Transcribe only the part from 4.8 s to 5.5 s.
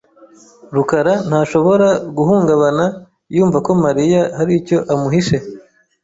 amuhishe.